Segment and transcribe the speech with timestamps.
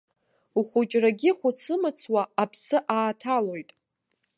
[0.59, 3.69] Ухәыҷрагьы ҳәыцы-мыцуа аԥсы ааҭалоит.